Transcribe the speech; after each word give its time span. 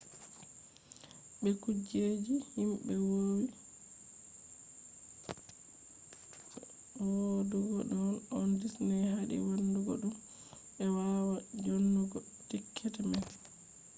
be 1.41 1.49
do 1.53 1.57
kuje 1.61 2.05
je 2.25 2.35
himbe 2.51 2.93
vowi 3.07 3.45
wadugo 7.33 7.77
on 8.37 8.47
disney 8.59 9.03
hadi 9.13 9.35
wadugo 9.47 9.93
dum; 10.01 10.13
be 10.75 10.85
wawata 10.95 11.51
djonnugo 11.61 12.17
tiketi 12.49 13.01
man 13.09 13.25